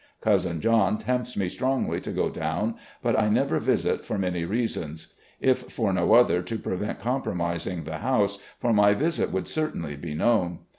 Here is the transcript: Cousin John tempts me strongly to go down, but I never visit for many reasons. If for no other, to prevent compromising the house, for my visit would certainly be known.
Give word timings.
Cousin 0.19 0.61
John 0.61 0.97
tempts 0.97 1.37
me 1.37 1.47
strongly 1.47 2.01
to 2.01 2.09
go 2.09 2.31
down, 2.31 2.73
but 3.03 3.19
I 3.21 3.29
never 3.29 3.59
visit 3.59 4.03
for 4.03 4.17
many 4.17 4.45
reasons. 4.45 5.13
If 5.39 5.71
for 5.71 5.93
no 5.93 6.13
other, 6.15 6.41
to 6.41 6.57
prevent 6.57 6.97
compromising 6.97 7.83
the 7.83 7.99
house, 7.99 8.39
for 8.57 8.73
my 8.73 8.95
visit 8.95 9.31
would 9.31 9.47
certainly 9.47 9.95
be 9.95 10.15
known. 10.15 10.61